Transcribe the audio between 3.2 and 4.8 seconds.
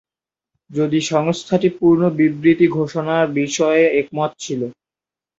বিষয়ে একমত ছিলো।